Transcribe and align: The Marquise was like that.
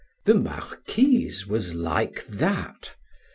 The 0.25 0.33
Marquise 0.33 1.45
was 1.45 1.75
like 1.75 2.25
that. 2.25 2.95